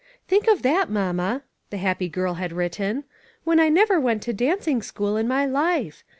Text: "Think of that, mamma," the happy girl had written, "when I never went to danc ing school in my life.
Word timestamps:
"Think 0.27 0.47
of 0.47 0.63
that, 0.63 0.89
mamma," 0.89 1.43
the 1.69 1.77
happy 1.77 2.09
girl 2.09 2.33
had 2.33 2.51
written, 2.51 3.03
"when 3.43 3.59
I 3.59 3.69
never 3.69 3.99
went 3.99 4.23
to 4.23 4.33
danc 4.33 4.67
ing 4.67 4.81
school 4.81 5.15
in 5.15 5.27
my 5.27 5.45
life. 5.45 6.03